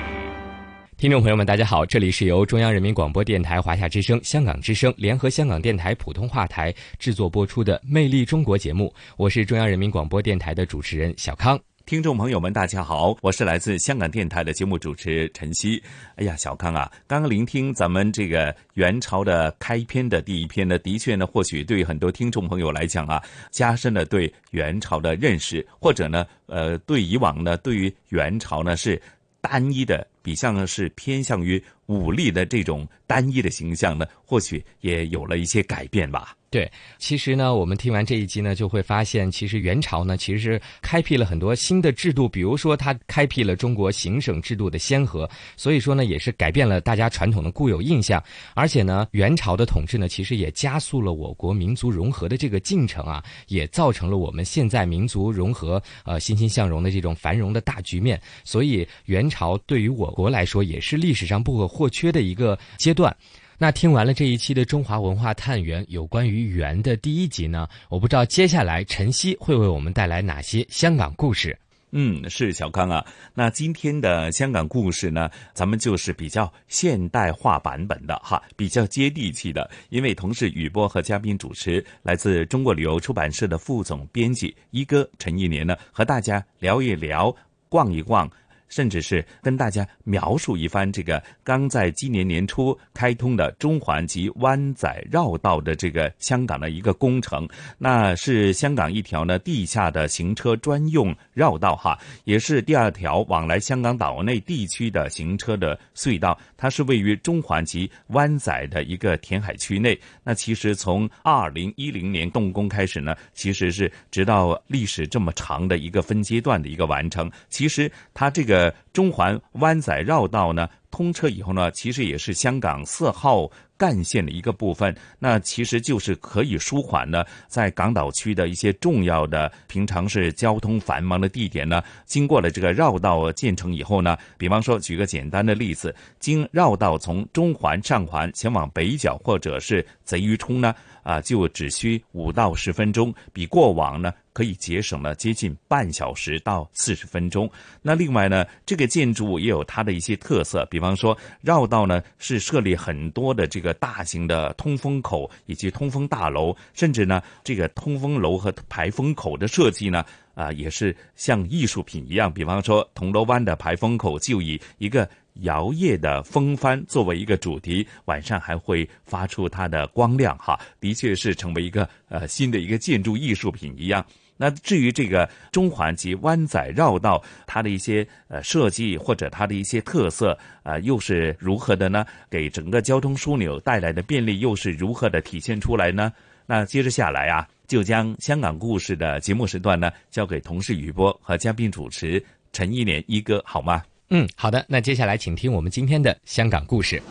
[0.97, 11.59] 听众朋友们，大家好，这里是由中央人民广播电台华夏之声、香港之声联合香港电台普通话台制作播出的《魅力中国》节目，我是中央人民广播电台的主持人小康。
[11.85, 15.83] 听众朋友们，大家好，我是来自香港电台的节目主持陈曦。
[16.15, 28.99] 哎呀，小康啊，刚刚聆听咱们这个元朝的开篇的第一篇呢，的确呢，或许对很多听众朋友来讲啊，加深了对元朝的认识，或者呢，呃，对以往呢，对于元朝呢是
[29.41, 30.07] 单一的。
[30.25, 36.35] 比像是偏向于武力的这种单一的形象呢，或许也有了一些改变吧。
[36.55, 48.23] 对，其实呢，我们听完这一集呢，就会发现，其实元朝呢，其实是开辟了很多新的制度，比如说它开辟了中国行省制度的先河，所以说呢，也是改变了大家传统的固有印象。
[48.53, 58.17] 而且呢，元朝的统治呢，其实也加速了我国民族融合的这个进程啊，也造成了我们现在民族融合呃欣欣向荣的这种繁荣的大局面。
[58.45, 63.13] 所以元朝对于我国来说，也是历史上不可或缺的一个阶段。
[63.57, 71.57] 那听完了这一期的中华文化探源有关于源的第一集呢，我不知道接下来晨曦会为我们带来哪些香港故事。
[71.91, 73.05] 嗯，是小康啊。
[73.33, 79.69] 那今天的香港故事呢，咱们就是比较现代化版本的哈，比较接地气的。
[79.87, 87.33] 因为同事雨波和嘉宾主持，来自中国旅游出版社的副总编辑一哥陈一年呢，和大家聊一聊，
[87.69, 88.29] 逛一逛。
[88.67, 97.47] 甚至是跟大家描述一番这个刚在今年年初开通的中环及湾仔绕道的这个香港的一个工程，
[97.77, 106.37] 那是香港一条呢地下的行车专用绕道哈，也是第二条往来香港岛内地区的行车的隧道。
[106.65, 109.95] 它是位于中环及湾仔的一个填海区内。
[110.23, 117.31] 那其实从二零一零年动工开始呢，其实是直到历史这么长的一个分阶段的一个完成。
[117.49, 118.73] 其实它这个。
[118.95, 124.95] 中环湾仔绕道呢通车以后呢，其实也是香港四号干线的一个部分。
[125.19, 140.73] 那其实就是可以舒缓呢，在港岛区的一些重要的、平常是交通繁忙的地点呢，经过了这个绕道建成以后呢，比方说举个简单的例子，经绕道从中环上环前往北角或者是贼鱼冲呢，
[141.05, 144.11] 啊，就只需五到十分钟，比过往呢。
[144.33, 147.49] 可以节省了接近半小时到四十分钟。
[147.81, 162.29] 那另外呢，这个建筑物也有它的一些特色，比方说绕道呢是设立很多的这个大型的通风口以及通风大楼，甚至呢这个通风楼和排风口的设计呢啊也是像艺术品一样。
[162.29, 165.09] 比方说铜锣湾的排风口就以一个。
[165.41, 174.05] 摇曳的风帆作为一个主题，晚上还会发出它的光亮，哈，的确是成为一个呃新的一个建筑艺术品一样。
[174.37, 182.05] 那至于这个中环及湾仔绕道，它的一些呃设计或者它的一些特色啊，又是如何的呢？
[182.29, 186.11] 给整个交通枢纽带来的便利又是如何的体现出来呢？
[186.45, 192.21] 那接着下来啊，就将香港故事的节目时段呢，交给同事雨波和嘉宾主持
[192.51, 193.81] 陈一年一哥，好吗？
[194.09, 194.63] 嗯，好的。
[194.67, 197.01] 那接下来，请听我们今天的香港故事。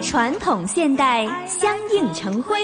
[0.00, 2.58] 传统现代相映成辉，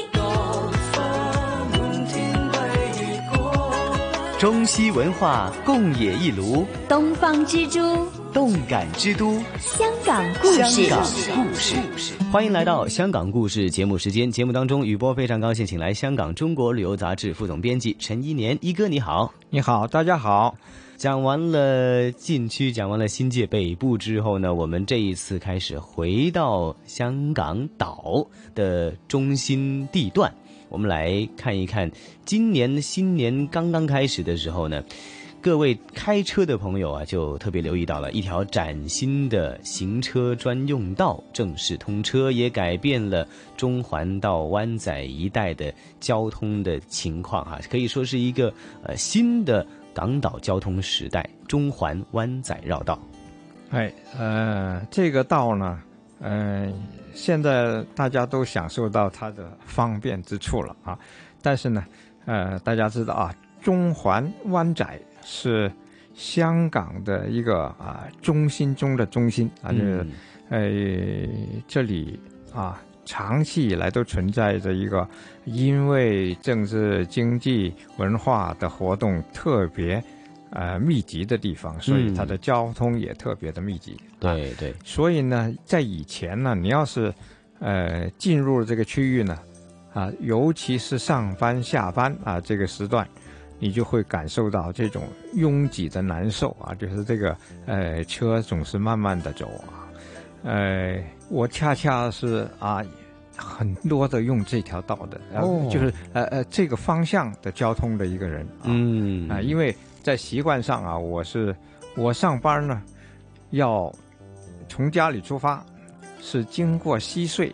[4.39, 8.24] 中西文化共冶一炉，东方之珠。
[8.35, 10.89] 动感之都，香港故事。
[10.89, 11.77] 香港故事，
[12.33, 14.29] 欢迎来到香港故事节目时间。
[14.29, 20.57] 节目当中，雨波非常高兴，请来香港中国旅游杂志副总编辑陈一年一哥，你好，你好，大家好。
[20.97, 30.35] 讲完了禁区，讲完了新界北部之后呢，我们这一次开始回到香港岛的中心地段，
[30.69, 31.89] 我们来看一看
[32.25, 34.83] 今年新年刚刚开始的时候呢。
[35.45, 48.51] 各位开车的朋友啊，就特别留意到了一条崭新的行车专用道正式通车，也改变了中环到湾仔一带的交通的情况哈，可以说是一个
[48.83, 52.99] 呃新的港岛交通时代——中环湾仔绕道。
[53.69, 55.79] 哎，呃，这个道呢，
[56.21, 56.73] 嗯，
[57.13, 60.99] 现在大家都享受到它的方便之处了啊，
[61.43, 61.85] 但是呢，
[62.25, 64.99] 呃，大家知道啊，中环湾仔。
[65.25, 65.73] 是
[66.15, 70.07] 香港的一个啊中心中的中心啊，就是
[70.51, 70.71] 呃
[71.67, 72.21] 这里
[72.55, 75.09] 啊长期以来都存在着一个
[75.45, 80.03] 因为政治、经济、文化的活动特别
[80.51, 83.97] 呃密集的地方，所以它的交通也特别的密集。
[84.21, 84.73] 对对。
[84.85, 87.13] 所以呢，在以前呢，你要是
[87.59, 89.39] 呃进入了这个区域呢，
[89.93, 93.07] 啊，尤其是上班下班啊这个时段。
[93.65, 95.05] 你就会感受到这种
[95.37, 97.35] 拥挤的难受啊，就是这个
[97.65, 99.89] 呃车总是慢慢的走啊，
[100.43, 102.85] 呃，我恰恰是啊。
[103.37, 109.29] 很多的用这条道的，然后就是呃呃这个方向的交通的一个人，嗯。
[109.29, 111.53] 啊，因为在习惯上啊，我是
[111.97, 112.81] 我上班呢，
[113.51, 113.93] 要
[114.69, 115.67] 从家里出发，
[116.21, 117.53] 是经过西隧，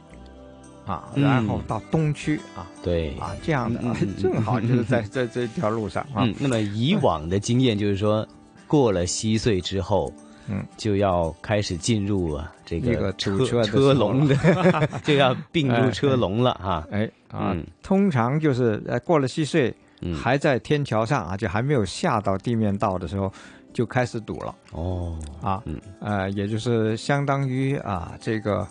[0.90, 3.14] 啊，然后到东区啊，对。
[3.18, 6.26] 啊这样的啊，正好就是在 在这条路上啊。
[6.38, 8.26] 那么以往的经验就是说，
[8.66, 10.12] 过了西隧之后。
[10.52, 14.34] 嗯，就要开始进入啊这个车车车龙的，
[15.04, 16.84] 就要并入车龙了哈。
[16.90, 20.12] 哎啊，通常就是呃过了西隧，嗯。
[20.16, 23.32] 还在天桥上啊，就还没有下到地面道的时候，
[23.72, 24.52] 就开始堵了。
[24.72, 25.80] 哦，啊，嗯。
[26.00, 28.66] 呃，也就是相当于啊这个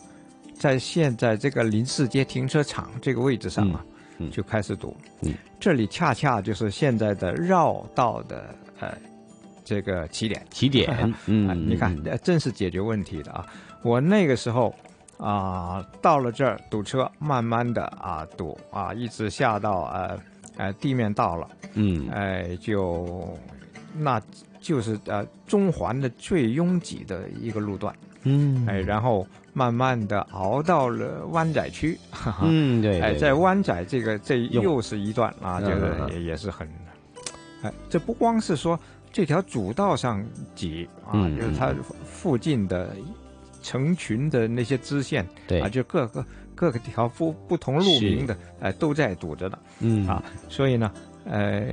[0.59, 3.83] 在现在这个林市街停车场这个位置上啊，
[4.31, 4.95] 就开始堵。
[5.21, 8.95] 嗯，这里恰恰就是现在的绕道的呃。
[9.65, 13.45] 这个起点，起点， 嗯，你看，真是解决问题的啊！
[13.83, 14.73] 我那个时候
[15.19, 20.19] 啊，到了这儿堵车，慢慢的啊堵啊，一直下到呃
[20.57, 23.37] 呃地面到了，嗯，哎，就
[23.95, 24.19] 那
[24.59, 31.97] 就是呃中环的最拥挤的一个路段，嗯，哎，然后慢慢的熬到了湾仔区，
[32.41, 36.67] 嗯，对，哎，在湾仔这个这又是一段啊，这个也也是很，
[37.61, 38.79] 哎，这不光是说。
[39.11, 41.73] 这条主道上挤啊，就是它
[42.05, 42.95] 附近的
[43.63, 45.59] 成群的那些支线，对。
[45.61, 50.07] 啊，就各个各个条不不同路名的，哎，都在堵着的，嗯。
[50.07, 50.91] 啊，所以呢，
[51.25, 51.65] 呃，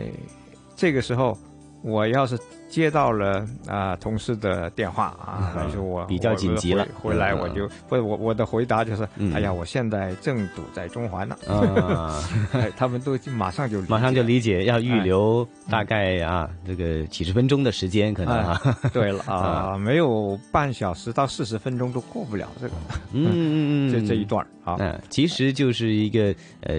[0.75, 1.37] 这个时候
[1.83, 2.39] 我要是。
[2.69, 12.23] 接到了啊同事的电话啊，说我比较紧急了，回来我就不我我的回答就是，哎呀，我现在正堵在中环呢，啊，
[12.77, 18.61] 他们都马上就马上就理解，要预留大概啊这个几十分钟的时间可能啊，
[18.93, 22.75] 对了 啊，没有半小时到四十分钟都过不了这个，
[23.13, 24.77] 嗯嗯嗯， 这这一段啊，
[25.09, 26.75] 其实就是一个呃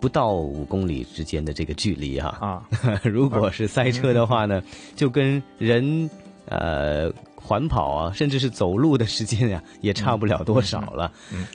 [0.00, 2.62] 不到五公里之间的这个距离哈，啊，
[3.04, 4.62] 如果是塞车的话呢，
[4.94, 5.25] 就跟
[5.58, 6.10] 人，
[6.46, 11.10] 呃，环跑啊，甚至是走路的时间呀，也差不了多少了。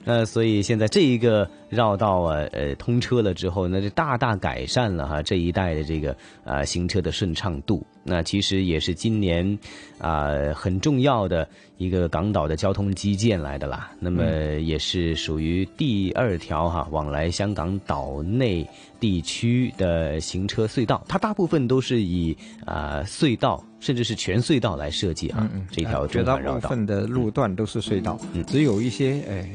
[0.06, 7.84] 那所以现在这一个绕道啊，呃，通车了之后，那就大大改善了哈这一带的这个啊行车的顺畅度。
[8.04, 9.58] 那其实也是今年
[10.00, 11.48] 啊很重要的
[11.78, 13.92] 一个港岛的交通基建来的啦。
[14.00, 14.24] 那么
[14.60, 18.68] 也是属于第二条哈往来香港岛内
[19.00, 25.50] 地区的行车隧道，它大部分都是以啊隧道甚至是全隧道来设计啊。
[25.72, 29.48] 这条绝大部分的路段都是隧道，只有一些哎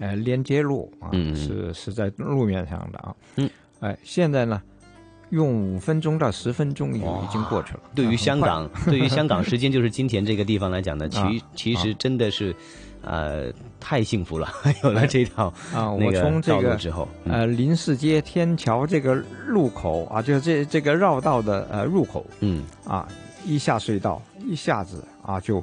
[0.00, 3.14] 呃连接路啊是是在路面上的啊。
[3.36, 3.48] 嗯，
[3.78, 4.60] 哎，现在呢。
[5.30, 7.80] 用五分钟到十分钟已已经过去了。
[7.94, 12.52] 对于香港， 对于香港时间就是金田这个地方来讲呢，其其实真的是，
[13.02, 13.44] 呃，
[13.78, 14.48] 太幸福了，
[14.82, 19.14] 有了这条啊，我从这个之后，呃，林市街天桥这个
[19.46, 23.06] 路口啊，就是这这个绕道的呃入口，嗯，啊，
[23.46, 25.62] 一下隧道，一下子啊就。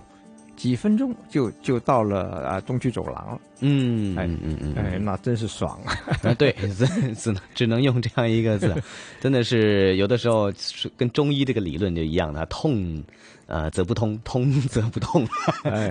[0.58, 5.80] 几分钟就就到了啊东区走廊了，嗯，哎嗯嗯哎，那真是爽。
[6.24, 6.34] 啊！
[6.34, 8.76] 对，只只能只能用这样一个字，
[9.22, 10.52] 真的是有的时候
[10.98, 13.04] 跟中医这个理论就一样的，痛
[13.46, 15.26] 呃则不通，通 则不痛。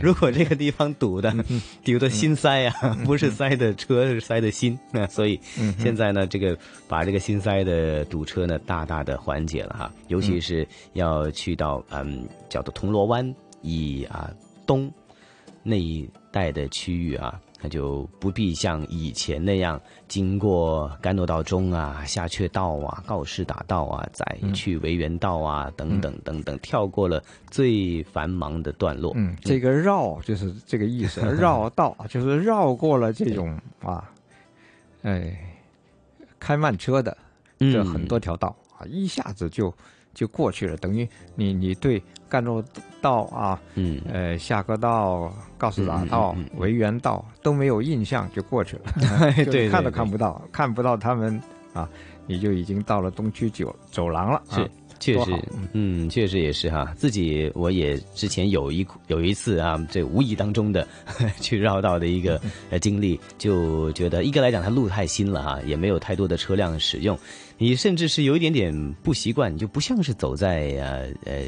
[0.02, 1.32] 如果这个地方堵的
[1.84, 4.76] 堵的心塞啊，不是塞的车，是塞的心。
[4.90, 5.38] 那所以
[5.78, 6.58] 现在呢，这个
[6.88, 14.28] 把这个心塞的堵车呢，大大的缓解了哈，尤其是要去到嗯叫做铜锣湾以啊。
[14.66, 14.92] 东
[15.62, 29.12] 那一带的区域啊，它就不必像以前那样经过甘诺道中啊、下阙道啊、告士打道啊，再去维园道啊等等等等，跳过了最繁忙的段落。
[29.16, 34.08] 嗯，这个绕就是这个意思，绕道就是绕过了这种啊，
[35.02, 35.36] 哎，
[36.38, 37.16] 开慢车的
[37.58, 39.74] 这很多条道啊，一下子就。
[40.16, 42.64] 就过去了，等于你你对干路
[43.02, 48.84] 道啊，嗯，呃，下河道、告士打道、维园道都没有印象，就过去了，
[49.52, 51.38] 对，看都看不到，看不到他们
[51.74, 51.86] 啊，
[52.26, 54.68] 你就已经到了东区九走廊了，是。
[54.98, 55.30] 确实，
[55.72, 56.92] 嗯，确实也是哈。
[56.96, 60.86] 自己我也之前有一有一次啊，这无意当中的
[61.40, 62.40] 去绕道的一个
[62.70, 67.18] 呃经历，就觉得一个来讲它路太新了哈，也没有太多的车辆使用，
[67.58, 71.42] 你甚至是有一点点不习惯，你就不像是走在呃呃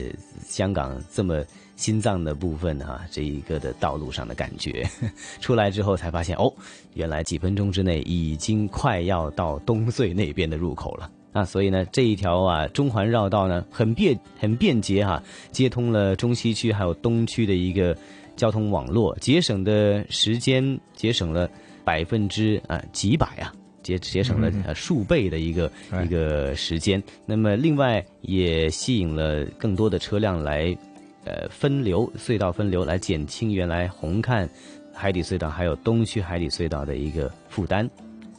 [0.46, 1.42] 香港这么
[1.76, 4.86] 心脏的部分哈这一个的道路上的感觉。
[5.40, 6.53] 出来之后才发现哦，
[6.94, 11.11] 原来几分钟之内已经快要到东隧那边的入口了。
[11.39, 15.22] 啊，所以呢，这一条啊中环绕道呢很便很便捷哈，
[15.53, 17.97] 接通了中西区还有东区的一个
[18.36, 21.49] 交通网络，节省的时间节省了
[21.84, 23.53] 百分之啊几百啊。
[23.80, 25.70] 节节省了呃数倍的一个
[26.05, 30.76] 一个时间，那么另外也吸引了更多的车辆来，
[31.24, 34.47] 呃分流隧道分流，来减轻原来红磡
[34.93, 37.89] 海底隧道还有东区海底隧道的一个负担。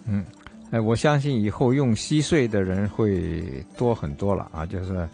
[0.06, 0.24] 嗯，
[0.72, 3.44] 哎，我相信以后用西隧的人会
[3.78, 4.66] 多很多了啊！
[4.66, 5.08] 就是，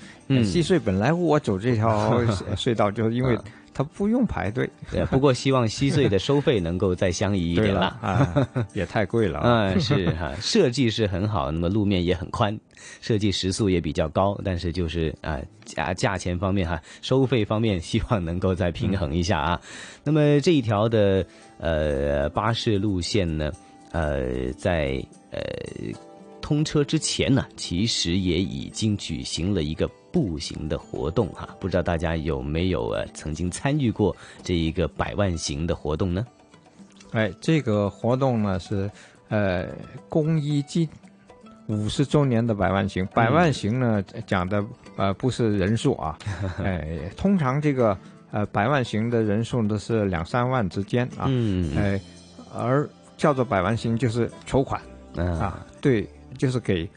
[0.44, 2.22] 西隧本来我走这条
[2.56, 3.38] 隧道，就是因为。
[3.78, 5.04] 它不用排队， 对。
[5.08, 9.42] 不过希望西隧的收费能够再相宜一点了啊， 也太贵了。
[9.44, 12.58] 嗯，是哈，设计是很好，那么路面也很宽，
[13.02, 19.60] 设计时速也比较高，但是就是啊价价钱方面哈，收费方面希望能够再平衡一下啊。
[20.06, 21.26] 那么这一条的
[21.58, 23.52] 呃巴士路线呢，
[23.96, 25.40] 呃在呃
[26.42, 29.90] 通车之前呢，其实也已经举行了一个。
[30.16, 36.26] 步行的活动哈，不知道大家有没有呃曾经参与过这一个百万行的活动呢？
[37.12, 38.90] 哎，这个活动呢是
[39.28, 39.68] 呃
[40.08, 40.88] 公益金
[41.68, 44.66] 五十周年的百万行，百万行呢讲的
[44.96, 46.18] 呃不是人数啊，
[46.64, 47.98] 哎，通常这个
[48.32, 52.00] 呃百万行的人数都是两三万之间啊，嗯，哎，
[52.54, 54.82] 而叫做百万星就是筹款
[55.16, 56.08] 啊，对，
[56.38, 56.90] 就是给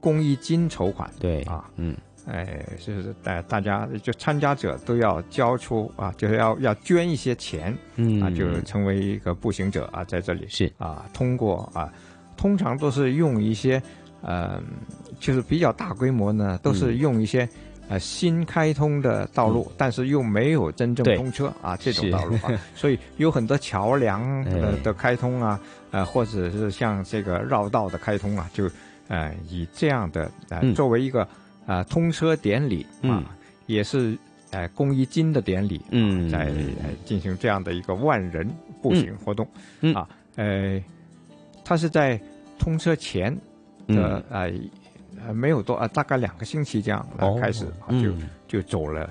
[0.00, 1.96] 公益金筹款，对啊，嗯。
[2.26, 10.72] 哎，就是大大家就参加者都要交出啊，就是要要捐一些钱，嗯啊，就成为一个步行者啊，在这里是。
[10.78, 11.92] 啊，通过啊，
[12.34, 13.82] 通常都是用一些
[14.22, 14.58] 呃，
[15.20, 17.46] 就是比较大规模呢，都是用一些
[17.88, 25.60] 呃新开通的道路，但是又没有真正通车啊这种道路啊， 所以有很多桥梁的的开通啊，
[25.90, 28.70] 呃，或者是像这个绕道的开通啊，就
[29.08, 31.26] 呃以这样的呃作为一个。
[31.66, 33.24] 啊，通车典礼啊，
[33.64, 34.14] 也是
[34.50, 36.52] 呃公益金的典礼，嗯，在
[37.06, 38.46] 进行这样的一个万人
[38.82, 39.48] 步行活动，
[39.94, 40.06] 啊，
[40.36, 40.78] 呃，
[41.64, 42.20] 他是在
[42.58, 43.34] 通车前
[43.86, 44.52] 的呃
[45.32, 47.66] 没有多啊，大概两个星期这样来开始
[48.02, 48.12] 就
[48.46, 49.08] 就走了，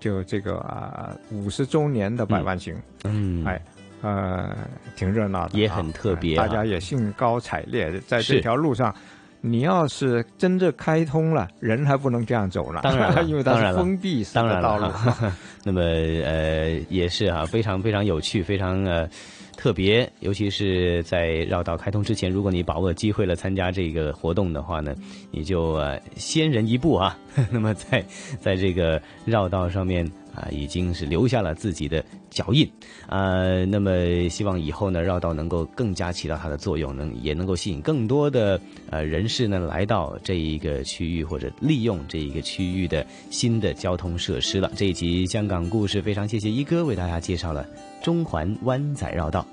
[0.00, 3.60] 就这个啊五十周年的百万行，嗯，哎，
[4.02, 4.56] 呃，
[4.96, 8.94] 挺热闹的，也很特别，大家也兴高采烈在这条路上。
[9.42, 14.90] 你要是真正开通了，人还不能这样走了，当然，因为它是封闭式的道路。
[15.62, 19.08] 那么呃，也是啊，非常非常有趣，非常呃
[19.56, 20.10] 特别。
[20.20, 24.94] 尤其是在绕道开通之前，如果你把握机会了参加这个活动的话呢，
[25.30, 27.18] 你就呃先人一步啊。
[27.50, 28.04] 那么在
[28.40, 30.08] 在这个绕道上面。
[30.36, 32.70] 啊，已经是留下了自己的脚印，
[33.08, 44.70] 啊，那么希望以后呢，绕道能够更加起到它的作用，能也能够吸引更多的呃人士呢来到这一个区域或者利用这一个区域的新的交通设施了。
[44.76, 47.66] 这一集香港故事非常谢谢一哥为大家介绍了
[48.06, 49.44] 中环湾仔绕道。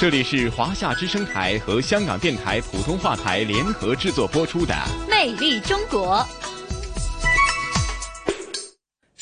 [0.00, 4.72] 这里是华夏之声台和香港电台普通话台联合制作播出的
[5.10, 6.16] 《魅力中国》。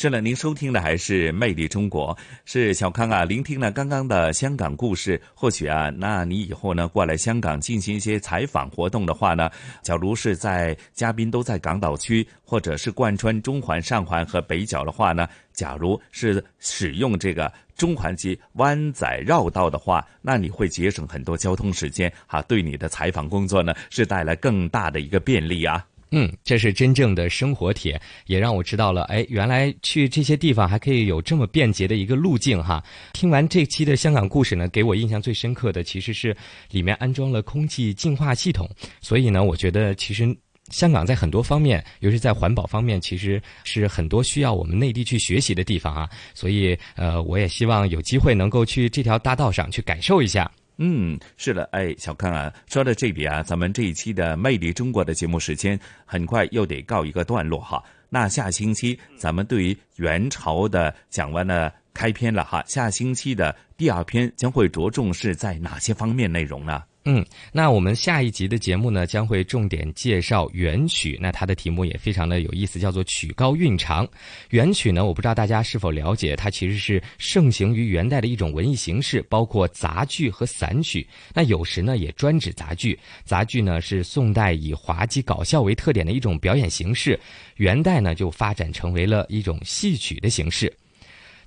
[0.01, 3.25] 是了，您收听的还是《魅力中国》，是小康啊。
[3.25, 9.51] 聆听了刚刚的香港故事，或许啊，那你以后呢过来香港进行一些采访活动的话呢，
[9.83, 25.85] 假如是在嘉宾都在港岛区，或者是贯穿中环、上环和北角的话呢，假如是使用这个中环及湾仔绕道的话，那你会节省很多交通时间，哈，对你的采访工作呢是带来更大的一个便利啊。
[26.11, 32.83] 嗯，这是真正的生活帖，也让我知道了，哎，原来去这些地方还可以有这么便捷的一个路径哈。
[33.13, 36.37] 听完这期的香港故事呢，给我印象最深刻的其实是
[36.71, 38.69] 里面安装了空气净化系统，
[39.01, 40.35] 所以呢，我觉得其实
[40.71, 46.09] 香港在很多方面，尤其在环保方面，其实是很多需要我们内地去学习的地方啊。
[46.35, 50.51] 所以，呃，我也希望有机会能够去这条大道上去感受一下。
[50.79, 57.83] 嗯，是的，哎，小康啊，说到这里啊，咱们这一期的《魅力中国》的节目时间很快又得告一个段落哈。
[58.09, 66.83] 那下星期咱们对于元朝的讲完了开篇了哈，下星期的第二篇将会着重是在哪些方面内容呢？
[67.11, 71.19] 嗯，那我们下一集的节目呢，将会重点介绍元曲。
[71.19, 74.07] 那它的题目也非常的有意思，叫做“曲高韵长”。
[74.51, 81.09] 元曲呢，我不知道大家是否了解，它其实是盛行于元代的一种文艺形式，包括杂剧和散曲。
[81.33, 82.99] 那有时呢，也专指杂剧。
[83.25, 87.19] 杂剧呢，是宋代以滑稽搞笑为特点的一种表演形式，
[87.57, 90.71] 元代呢就发展成为了一种戏曲的形式。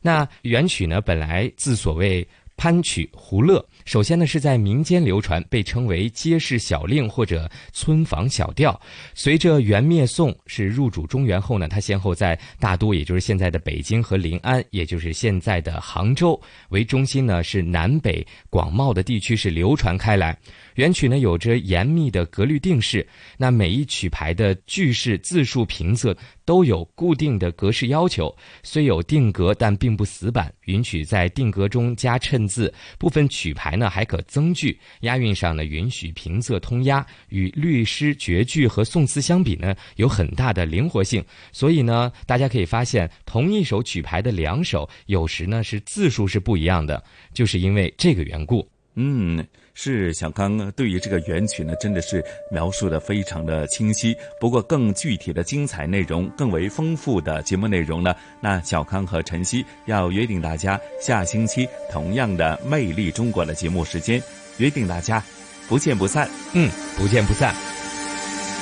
[0.01, 3.63] 那元曲呢，本来自所谓攀曲胡乐。
[3.85, 8.79] 首先呢，是在民间流传，被称为街市小令或者村坊小调。
[9.13, 20.37] 随着元灭宋是入主中原后呢，它先后在大都，也就是现在的北京和临安，也就是现在的杭州为中心呢，是南北广袤的地区是流传开来。
[20.75, 23.05] 元曲呢有着严密的格律定式，
[23.37, 26.15] 那每一曲牌的句式、字数、平仄
[26.45, 28.35] 都有固定的格式要求。
[28.63, 32.73] 虽有定格，但并不死板，允许在定格中加衬字。
[32.97, 41.23] 部分曲牌呢还可增句，押韵上呢允许平仄通押，与律诗、绝句和宋词相比呢有很大的灵活性。
[41.51, 47.03] 所以呢，大家可以发现，同一首曲牌的两首，有时呢是字数是不一样的，
[47.33, 48.67] 就是因为这个缘故。
[48.95, 49.45] 嗯。
[49.73, 54.15] 是小刚对于这个原曲呢，真的是描述的非常的清晰。
[54.39, 64.21] 不过更具体的精彩内容、更为丰富的节目内容呢，那小康和晨曦要约定大家下星期同样的《魅力中国》的节目时间，
[64.57, 65.23] 约定大家
[65.67, 66.29] 不见不散。
[66.53, 67.80] 嗯，不见不散。